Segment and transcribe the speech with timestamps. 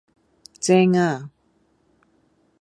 [0.59, 1.29] 正呀！